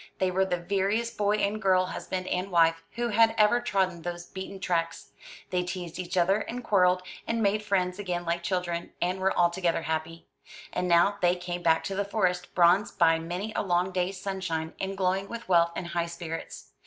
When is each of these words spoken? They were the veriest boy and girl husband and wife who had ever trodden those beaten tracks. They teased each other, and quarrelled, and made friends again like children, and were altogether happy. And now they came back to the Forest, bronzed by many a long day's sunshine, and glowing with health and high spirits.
They 0.17 0.31
were 0.31 0.45
the 0.45 0.57
veriest 0.57 1.15
boy 1.15 1.35
and 1.35 1.61
girl 1.61 1.85
husband 1.85 2.25
and 2.25 2.49
wife 2.49 2.81
who 2.93 3.09
had 3.09 3.35
ever 3.37 3.61
trodden 3.61 4.01
those 4.01 4.25
beaten 4.25 4.59
tracks. 4.59 5.11
They 5.51 5.61
teased 5.61 5.99
each 5.99 6.17
other, 6.17 6.37
and 6.39 6.63
quarrelled, 6.63 7.03
and 7.27 7.43
made 7.43 7.61
friends 7.61 7.99
again 7.99 8.25
like 8.25 8.41
children, 8.41 8.93
and 8.99 9.19
were 9.19 9.37
altogether 9.37 9.83
happy. 9.83 10.25
And 10.73 10.87
now 10.87 11.19
they 11.21 11.35
came 11.35 11.61
back 11.61 11.83
to 11.83 11.95
the 11.95 12.03
Forest, 12.03 12.55
bronzed 12.55 12.97
by 12.97 13.19
many 13.19 13.53
a 13.55 13.61
long 13.61 13.91
day's 13.91 14.19
sunshine, 14.19 14.73
and 14.79 14.97
glowing 14.97 15.29
with 15.29 15.43
health 15.45 15.71
and 15.75 15.85
high 15.89 16.07
spirits. 16.07 16.71